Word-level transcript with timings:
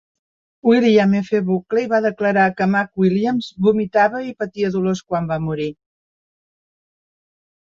William 0.67 1.11
F. 1.19 1.41
Buckley 1.49 1.89
va 1.91 1.99
declarar 2.05 2.45
que 2.61 2.67
McWilliams 2.71 3.51
vomitava 3.67 4.23
i 4.31 4.33
patia 4.41 4.73
dolors 4.77 5.05
quan 5.13 5.29
va 5.33 5.41
morir. 5.49 5.71